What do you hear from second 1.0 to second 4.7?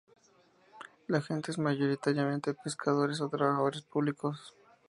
La gente es mayoritariamente pescadores o trabajadores públicos.